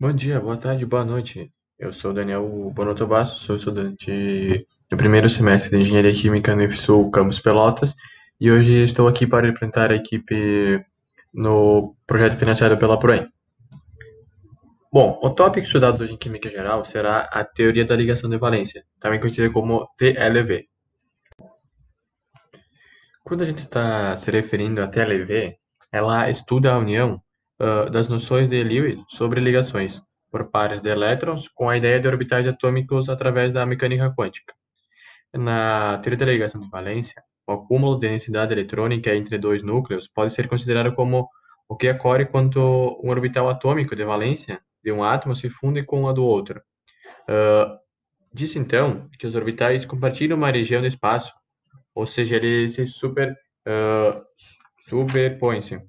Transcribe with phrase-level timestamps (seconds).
[0.00, 1.50] Bom dia, boa tarde, boa noite.
[1.76, 7.10] Eu sou Daniel Bonotto Bastos, sou estudante do primeiro semestre de Engenharia Química no IFSU
[7.10, 7.96] Campus Pelotas
[8.40, 10.80] e hoje estou aqui para representar a equipe
[11.34, 13.26] no projeto financiado pela ProEM.
[14.92, 18.84] Bom, o tópico estudado hoje em Química Geral será a teoria da ligação de valência,
[19.00, 20.68] também conhecida como TLV.
[23.24, 25.58] Quando a gente está se referindo a TLV,
[25.90, 27.20] ela estuda a união
[27.60, 32.08] uh, das noções de Lewis sobre ligações por pares de elétrons com a ideia de
[32.08, 34.54] orbitais atômicos através da mecânica quântica.
[35.32, 40.32] Na teoria da ligação de valência, o acúmulo de densidade eletrônica entre dois núcleos pode
[40.32, 41.28] ser considerado como
[41.68, 46.08] o que ocorre quando um orbital atômico de valência de um átomo se funde com
[46.08, 46.62] a do outro.
[47.28, 47.78] Uh,
[48.32, 51.32] diz então que os orbitais compartilham uma região do espaço,
[51.94, 53.32] ou seja, eles se super,
[53.66, 54.24] uh,
[54.88, 55.80] superpõem-se.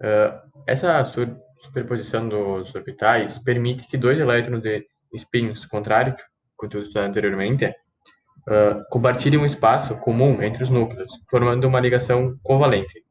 [0.00, 6.20] Uh, essa superposição dos orbitais permite que dois elétrons de espinhos contrários,
[6.56, 12.38] como eu estudado anteriormente, uh, compartilhem um espaço comum entre os núcleos, formando uma ligação
[12.42, 13.04] covalente.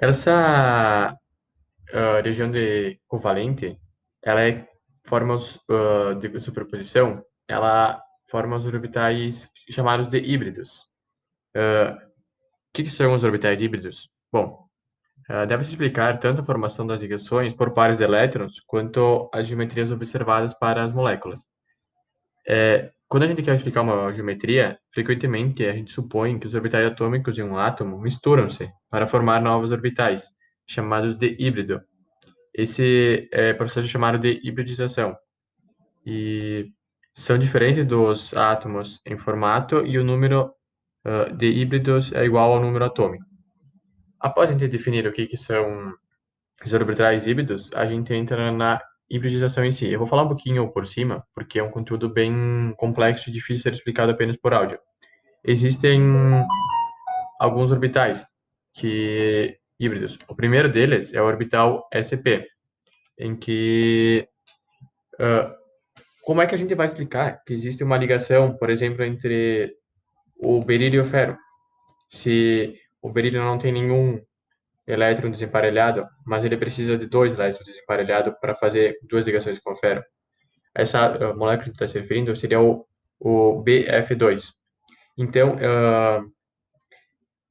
[0.00, 1.16] Essa
[1.92, 3.78] uh, região de covalente,
[4.22, 4.66] ela é,
[5.06, 10.88] forma uh, de superposição, ela forma os orbitais chamados de híbridos.
[11.52, 14.08] O que, que são os orbitais híbridos?
[14.32, 14.69] Bom,
[15.46, 20.52] Deve-se explicar tanto a formação das ligações por pares de elétrons, quanto as geometrias observadas
[20.52, 21.48] para as moléculas.
[22.48, 26.84] É, quando a gente quer explicar uma geometria, frequentemente a gente supõe que os orbitais
[26.84, 30.24] atômicos de um átomo misturam-se para formar novos orbitais,
[30.66, 31.80] chamados de híbrido.
[32.52, 35.16] Esse é, processo é chamado de hibridização.
[36.04, 36.72] E
[37.14, 40.52] são diferentes dos átomos em formato e o número
[41.06, 43.29] uh, de híbridos é igual ao número atômico.
[44.20, 45.94] Após a gente definir o que, que são
[46.64, 49.90] os orbitais híbridos, a gente entra na hibridização em si.
[49.90, 53.56] Eu vou falar um pouquinho por cima, porque é um conteúdo bem complexo e difícil
[53.56, 54.78] de ser explicado apenas por áudio.
[55.42, 56.00] Existem
[57.40, 58.26] alguns orbitais
[58.74, 60.18] que híbridos.
[60.28, 62.46] O primeiro deles é o orbital SP,
[63.18, 64.28] em que
[65.14, 65.60] uh,
[66.22, 69.74] como é que a gente vai explicar que existe uma ligação, por exemplo, entre
[70.38, 71.36] o berílio e o ferro?
[72.10, 74.20] Se o berílio não tem nenhum
[74.86, 80.04] elétron desemparelhado, mas ele precisa de dois elétrons desemparelhados para fazer duas ligações com ferro.
[80.74, 82.86] Essa uh, molécula que está se referindo seria o,
[83.18, 84.52] o BF2.
[85.16, 86.30] Então, uh,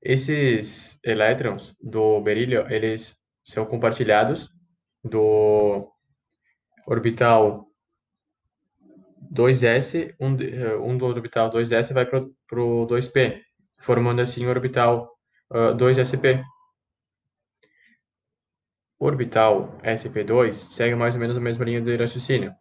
[0.01, 4.51] esses elétrons do berílio, eles são compartilhados
[5.03, 5.91] do
[6.87, 7.67] orbital
[9.31, 10.31] 2s, um,
[10.85, 13.41] um do orbital 2s vai para o 2p,
[13.77, 15.18] formando assim o orbital
[15.51, 16.43] 2sp.
[18.99, 22.51] O orbital sp2 segue mais ou menos a mesma linha de raciocínio.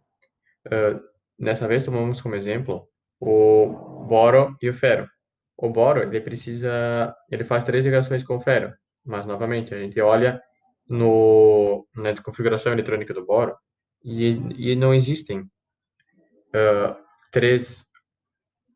[0.66, 1.00] Uh,
[1.38, 2.88] dessa vez, tomamos como exemplo
[3.20, 5.08] o boro e o ferro.
[5.56, 8.72] O boro, ele precisa, ele faz três ligações com o ferro,
[9.04, 10.40] mas novamente, a gente olha
[10.88, 13.56] no, na configuração eletrônica do boro
[14.04, 16.96] e, e não existem uh,
[17.32, 17.84] três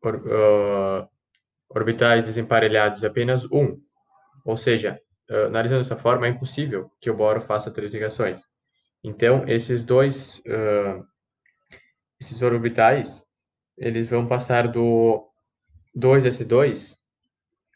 [0.03, 1.09] or, uh,
[1.69, 3.79] orbitais desemparelhados, apenas um.
[4.43, 4.99] Ou seja,
[5.29, 8.41] uh, analisando dessa forma, é impossível que o boro faça três ligações.
[9.03, 11.03] Então, esses dois, uh,
[12.19, 13.23] esses orbitais,
[13.77, 15.29] eles vão passar do
[15.95, 16.95] 2s2,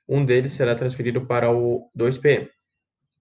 [0.08, 2.50] um deles será transferido para o 2p.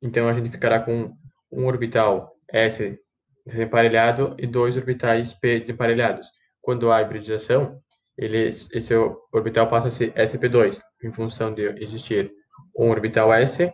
[0.01, 1.17] Então, a gente ficará com
[1.51, 2.99] um orbital s
[3.45, 6.29] desemparelhado e dois orbitais p desemparelhados.
[6.61, 7.81] Quando há hibridização,
[8.19, 8.95] ele, esse
[9.33, 12.33] orbital passa a ser sp2, em função de existir
[12.77, 13.73] um orbital S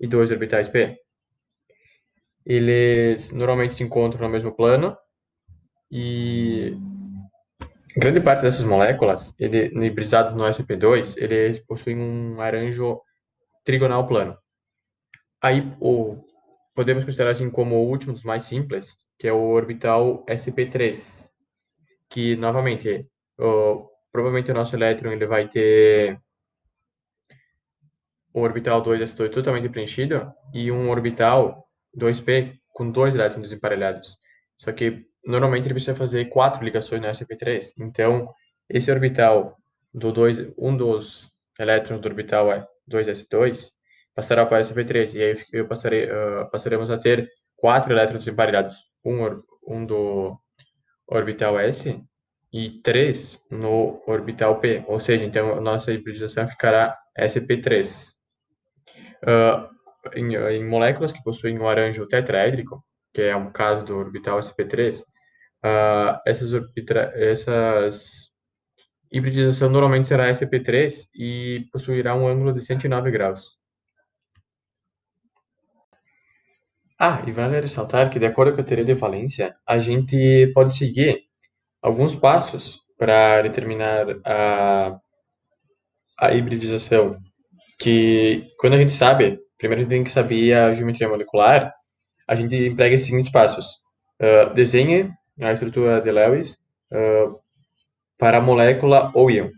[0.00, 0.96] e dois orbitais P.
[2.44, 4.96] Eles normalmente se encontram no mesmo plano
[5.90, 6.76] e
[7.96, 13.00] grande parte dessas moléculas, ele, no sp2, eles possuem um arranjo
[13.64, 14.36] trigonal plano.
[15.42, 16.16] Aí o,
[16.74, 21.30] podemos considerar assim como o último dos mais simples, que é o orbital sp3,
[22.10, 23.08] que novamente,
[23.38, 26.20] o, provavelmente o nosso elétron ele vai ter
[28.36, 31.66] um orbital 2s2 totalmente preenchido e um orbital
[31.98, 34.18] 2p com dois elétrons desemparelhados.
[34.58, 37.72] Só que normalmente ele precisa fazer quatro ligações no sp3.
[37.80, 38.26] Então,
[38.68, 39.56] esse orbital
[39.92, 43.70] do 2, um dos elétrons do orbital é 2s2
[44.14, 49.42] passará para sp3 e aí eu passarei, uh, passaremos a ter quatro elétrons desemparelhados, um,
[49.66, 50.38] um do
[51.06, 51.98] orbital s
[52.52, 58.15] e três no orbital p, ou seja, então a nossa hibridização ficará sp3
[59.22, 59.68] uh,
[60.14, 65.00] em, em, moléculas que possuem um arranjo tetraédrico, que é um caso do orbital SP3,
[65.00, 66.52] uh, essas,
[67.14, 68.30] essas
[69.10, 73.56] hibridização normalmente será SP3 e possuirá um ângulo de 109 graus.
[76.98, 80.74] Ah, e vale ressaltar que, de acordo com a teoria de valência, a gente pode
[80.74, 81.24] seguir
[81.82, 84.98] alguns passos para determinar a,
[86.18, 87.16] a hibridização.
[87.78, 91.72] Que, quando a gente sabe, primeiro a gente tem que saber a geometria molecular,
[92.26, 93.66] a gente emprega esses seguintes passos.
[94.20, 95.08] Uh, desenhe
[95.40, 96.58] a estrutura de Lewis
[96.90, 97.38] uh,
[98.18, 99.50] para a molécula ou íon.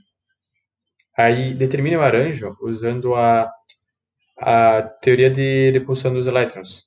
[1.16, 3.50] Aí determine o arranjo usando a,
[4.38, 6.84] a teoria de repulsão dos elétrons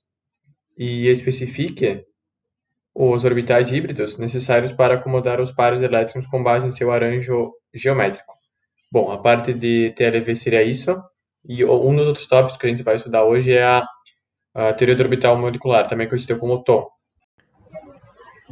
[0.78, 2.06] e especifique
[2.94, 7.54] os orbitais híbridos necessários para acomodar os pares de elétrons com base em seu arranjo
[7.74, 8.34] geométrico.
[8.92, 11.02] Bom, a parte de TLV seria isso,
[11.48, 13.88] e um dos outros tópicos que a gente vai estudar hoje é a,
[14.54, 16.88] a teoria do orbital molecular, também conhecida como TOM.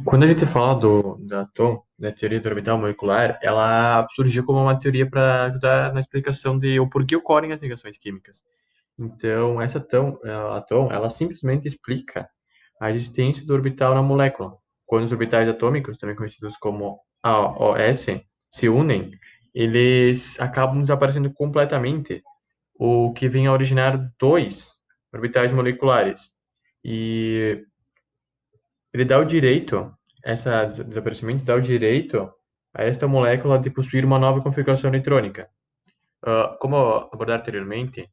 [0.02, 4.62] Quando a gente fala do, da TOM, da teoria do orbital molecular, ela surgiu como
[4.62, 8.42] uma teoria para ajudar na explicação de o porquê ocorrem as ligações químicas.
[8.98, 10.16] Então, essa TOM,
[10.56, 12.26] a TOM, ela simplesmente explica
[12.80, 14.56] a existência do orbital na molécula.
[14.86, 18.06] Quando os orbitais atômicos, também conhecidos como AOS,
[18.50, 19.12] se unem,
[19.54, 22.22] eles acabam desaparecendo completamente,
[22.74, 24.72] o que vem a originar dois
[25.12, 26.32] orbitais moleculares.
[26.84, 27.64] E
[28.92, 29.92] ele dá o direito,
[30.24, 30.48] esse
[30.84, 32.32] desaparecimento dá o direito
[32.74, 35.48] a esta molécula de possuir uma nova configuração eletrônica.
[36.22, 36.76] Uh, como
[37.12, 38.08] abordar anteriormente,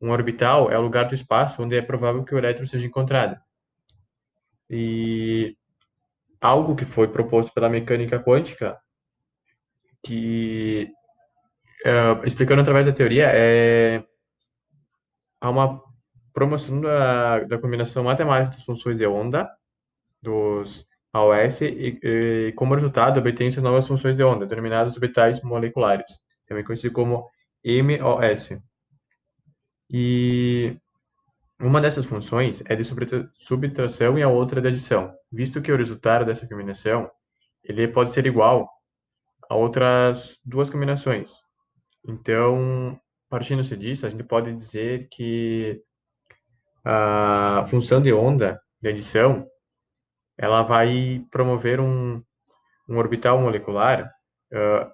[0.00, 3.38] um orbital é o lugar do espaço onde é provável que o elétron seja encontrado.
[4.68, 5.56] E
[6.40, 8.78] algo que foi proposto pela mecânica quântica,
[10.04, 10.92] que
[11.86, 14.04] uh, explicando através da teoria, é
[15.40, 15.82] há uma
[16.32, 19.50] promoção da, da combinação matemática das funções de onda
[20.22, 26.64] dos AOS e, e como resultado obtém-se novas funções de onda, denominadas orbitais moleculares, também
[26.64, 27.28] conhecido como
[27.64, 28.50] MOS.
[29.90, 30.76] E
[31.60, 32.82] uma dessas funções é de
[33.38, 37.10] subtração e a outra de adição, visto que o resultado dessa combinação
[37.62, 38.68] ele pode ser igual
[39.52, 41.38] a outras duas combinações.
[42.08, 45.82] Então, partindo-se disso, a gente pode dizer que
[46.82, 49.46] a função de onda de adição
[50.38, 52.22] ela vai promover um,
[52.88, 54.10] um orbital molecular
[54.52, 54.90] uh,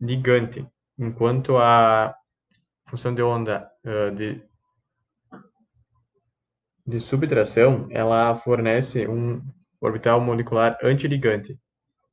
[0.00, 0.66] ligante,
[0.98, 2.14] enquanto a
[2.88, 4.42] função de onda uh, de
[6.86, 9.40] de subtração, ela fornece um
[9.80, 11.56] orbital molecular antiligante.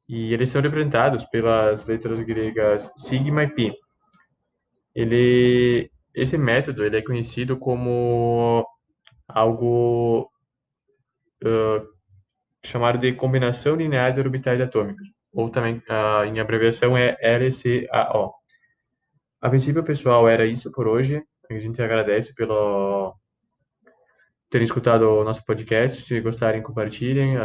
[0.07, 3.74] E eles são representados pelas letras gregas sigma e pi.
[4.95, 8.65] Ele, esse método ele é conhecido como
[9.27, 10.31] algo
[11.44, 11.88] uh,
[12.63, 18.33] chamado de combinação linear de orbitais atômicos, ou também uh, em abreviação é LCAO.
[19.42, 21.24] A princípio, pessoal, era isso por hoje.
[21.50, 23.15] A gente agradece pelo
[24.50, 26.03] terem escutado o nosso podcast.
[26.03, 27.38] Se gostarem, compartilhem,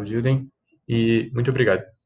[0.00, 0.50] ajudem.
[0.88, 1.97] E muito obrigado.